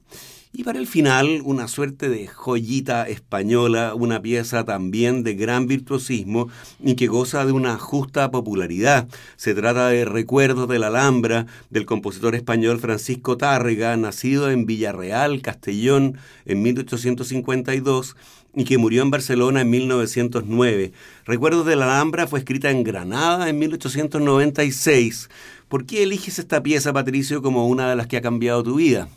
[0.58, 6.48] Y para el final, una suerte de joyita española, una pieza también de gran virtuosismo
[6.82, 9.10] y que goza de una justa popularidad.
[9.36, 15.42] Se trata de Recuerdos de la Alhambra, del compositor español Francisco Tárrega, nacido en Villarreal,
[15.42, 18.16] Castellón, en 1852
[18.56, 20.94] y que murió en Barcelona en 1909.
[21.26, 25.30] Recuerdos de la Alhambra fue escrita en Granada en 1896.
[25.68, 29.10] ¿Por qué eliges esta pieza, Patricio, como una de las que ha cambiado tu vida?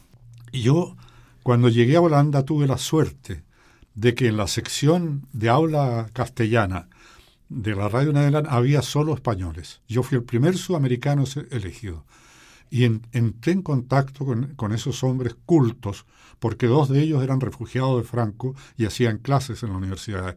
[0.52, 0.96] Yo
[1.48, 3.42] cuando llegué a Holanda tuve la suerte
[3.94, 6.90] de que en la sección de aula castellana
[7.48, 9.80] de la Radio Nederland había solo españoles.
[9.88, 12.04] Yo fui el primer sudamericano elegido.
[12.68, 16.04] Y entré en contacto con, esos hombres cultos,
[16.38, 20.36] porque dos de ellos eran refugiados de Franco y hacían clases en la universidad.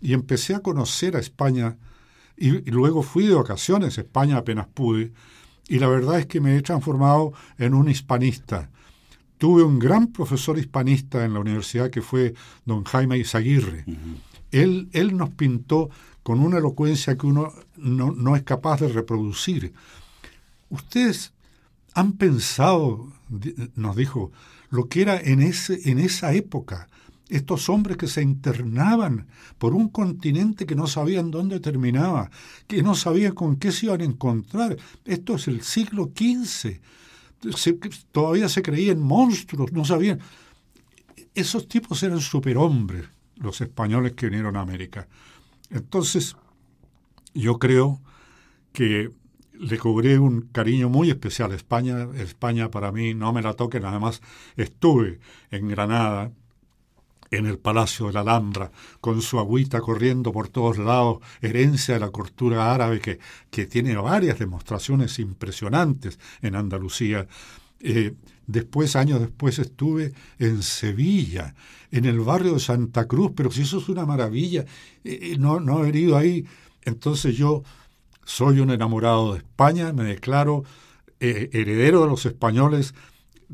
[0.00, 1.78] Y empecé a conocer a España,
[2.36, 5.12] y, y luego fui de vacaciones a España apenas pude,
[5.68, 8.68] y la verdad es que me he transformado en un hispanista
[9.40, 12.34] Tuve un gran profesor hispanista en la universidad que fue
[12.66, 13.86] don Jaime Izaguirre.
[14.50, 15.88] él, él nos pintó
[16.22, 19.72] con una elocuencia que uno no, es capaz de reproducir.
[20.68, 21.32] Ustedes
[21.94, 23.10] han pensado,
[23.76, 24.30] nos dijo,
[24.68, 26.88] lo que era en, ese, en esa época,
[27.30, 29.26] estos hombres que se internaban
[29.56, 32.30] por un continente que no sabían dónde terminaba,
[32.66, 34.76] que no sabían con qué se iban a encontrar.
[35.06, 36.78] Esto es el siglo XV
[38.12, 40.20] todavía se creían monstruos, no sabían.
[41.34, 45.08] Esos tipos eran superhombres, los españoles que vinieron a América.
[45.70, 46.36] Entonces,
[47.34, 48.00] yo creo
[48.72, 49.10] que
[49.52, 52.08] le cobré un cariño muy especial a España.
[52.16, 53.84] España para mí no me la toquen.
[53.84, 54.22] Además,
[54.56, 55.20] estuve
[55.50, 56.32] en Granada
[57.30, 62.00] en el Palacio de la Alhambra, con su agüita corriendo por todos lados, herencia de
[62.00, 63.18] la cultura árabe que,
[63.50, 67.28] que tiene varias demostraciones impresionantes en Andalucía.
[67.78, 68.14] Eh,
[68.46, 71.54] después, años después, estuve en Sevilla,
[71.92, 74.62] en el barrio de Santa Cruz, pero si eso es una maravilla,
[75.04, 76.44] eh, eh, no, no haber ido ahí.
[76.82, 77.62] Entonces yo
[78.24, 80.64] soy un enamorado de España, me declaro
[81.22, 82.94] heredero de los españoles,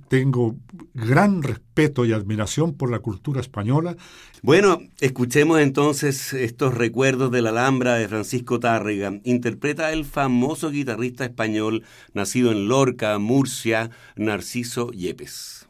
[0.08, 0.56] tengo
[0.94, 3.96] gran respeto y admiración por la cultura española.
[4.42, 9.20] Bueno, escuchemos entonces estos recuerdos de la Alhambra de Francisco Tárrega.
[9.24, 11.84] Interpreta el famoso guitarrista español
[12.14, 15.68] nacido en Lorca, Murcia, Narciso Yepes.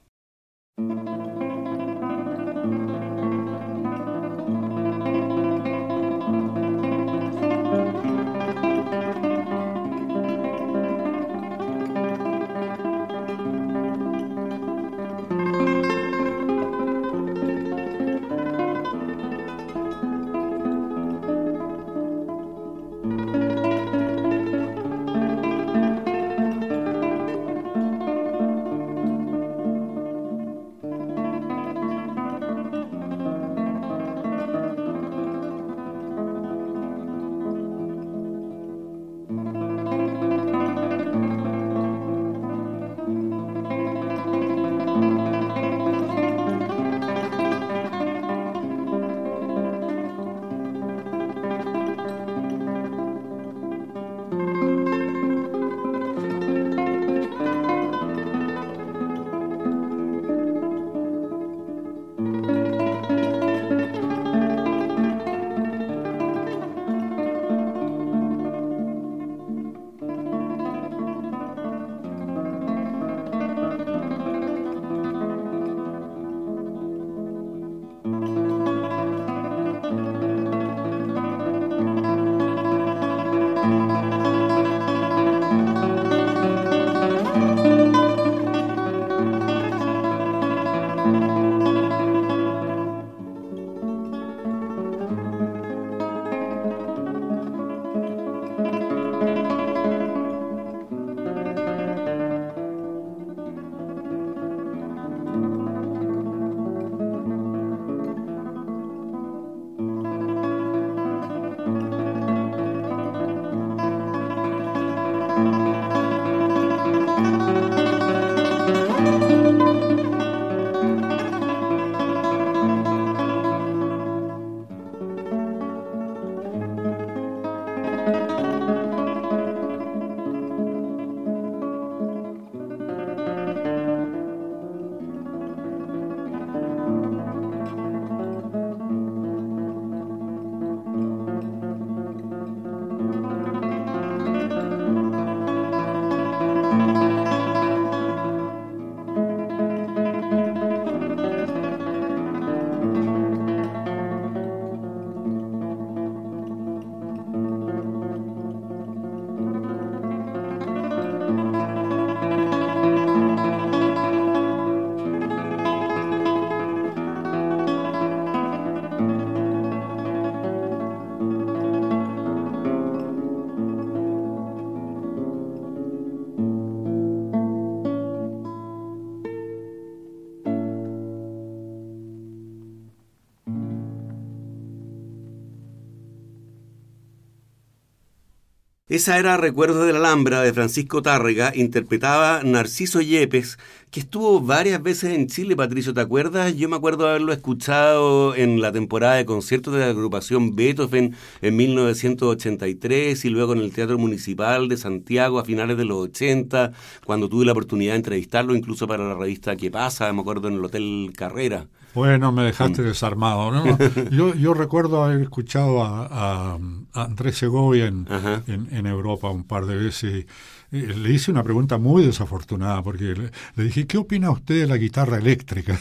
[188.88, 193.58] Esa era Recuerdos de la Alhambra de Francisco Tárrega, interpretaba Narciso Yepes,
[193.90, 196.54] que estuvo varias veces en Chile, Patricio, ¿te acuerdas?
[196.54, 201.56] Yo me acuerdo haberlo escuchado en la temporada de conciertos de la agrupación Beethoven en
[201.56, 206.70] 1983 y luego en el Teatro Municipal de Santiago a finales de los 80,
[207.04, 210.12] cuando tuve la oportunidad de entrevistarlo incluso para la revista ¿Qué pasa?
[210.12, 211.66] Me acuerdo en el Hotel Carrera.
[211.96, 212.84] Bueno, me dejaste mm.
[212.84, 213.50] desarmado.
[213.50, 213.78] ¿no?
[214.10, 216.58] yo, yo recuerdo haber escuchado a,
[216.92, 218.06] Andrés Segovia en,
[218.46, 220.26] en, Europa un par de veces
[220.72, 223.14] y, le hice una pregunta muy desafortunada porque
[223.54, 225.80] le, dije, ¿qué opina usted de la guitarra eléctrica?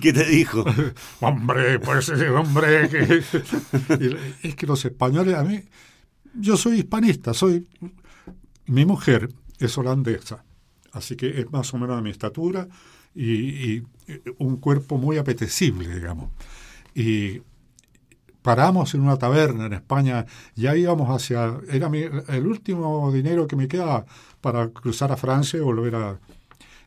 [0.00, 0.64] ¿Qué te dijo?
[1.20, 3.22] hombre, pues hombre, que...
[4.42, 5.62] es que los españoles, a mí,
[6.34, 7.68] yo soy hispanista, soy...
[8.66, 9.28] Mi mujer
[9.60, 10.42] es holandesa,
[10.90, 12.66] así que es más o menos de mi estatura
[13.14, 13.82] y,
[14.38, 16.30] un cuerpo muy apetecible, digamos.
[16.94, 17.40] Y
[18.42, 21.88] paramos en una taberna en España, ya íbamos hacia, era
[22.28, 24.04] el último dinero que me quedaba
[24.40, 26.18] para cruzar a Francia y volver a...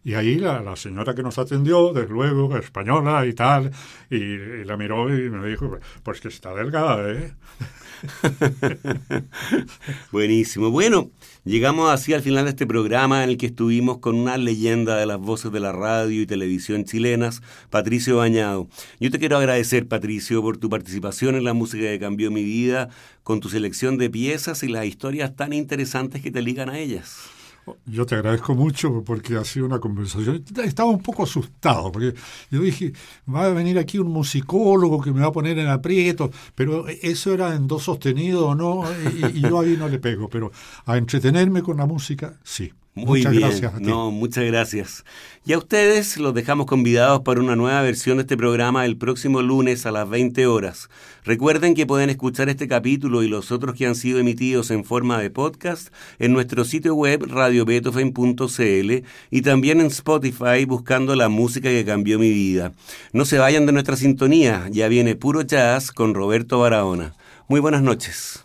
[0.03, 3.71] Y ahí la, señora que nos atendió, desde luego, española y tal,
[4.11, 7.33] y, la miró y me dijo, pues que está delgada, ¿eh?
[10.11, 10.69] Buenísimo.
[10.69, 11.09] Bueno,
[11.45, 15.05] llegamos así al final de este programa en el que estuvimos con una leyenda de
[15.05, 18.67] las voces de la radio y televisión chilenas, Patricio Bañado.
[18.99, 22.89] Yo te quiero agradecer, Patricio, por tu participación en la música que cambió mi vida,
[23.23, 27.34] con tu selección de piezas y las historias tan interesantes que te ligan a ellas.
[27.85, 30.43] Yo te agradezco mucho porque ha sido una conversación.
[30.63, 32.13] Estaba un poco asustado porque
[32.51, 32.93] yo dije,
[33.33, 37.33] va a venir aquí un musicólogo que me va a poner en aprieto, pero eso
[37.33, 38.83] era en do sostenido no,
[39.33, 40.51] y yo ahí no le pego, pero
[40.85, 42.71] a entretenerme con la música, sí.
[42.95, 43.49] Muy muchas bien.
[43.49, 43.81] gracias.
[43.81, 45.03] No, muchas gracias.
[45.45, 49.41] Y a ustedes los dejamos convidados para una nueva versión de este programa el próximo
[49.41, 50.89] lunes a las 20 horas.
[51.25, 55.19] Recuerden que pueden escuchar este capítulo y los otros que han sido emitidos en forma
[55.19, 55.89] de podcast
[56.19, 62.31] en nuestro sitio web radiobeethoven.cl y también en Spotify buscando la música que cambió mi
[62.31, 62.71] vida.
[63.11, 67.13] No se vayan de nuestra sintonía, ya viene puro jazz con Roberto Barahona.
[67.49, 68.44] Muy buenas noches.